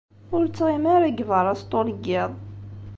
Ur 0.35 0.43
ttɣimi 0.45 0.89
ara 0.95 1.07
deg 1.09 1.25
beṛṛa 1.29 1.53
sṭul 1.61 1.87
n 1.93 1.97
yiḍ. 2.05 2.31